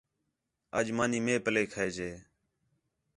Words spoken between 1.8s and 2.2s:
جے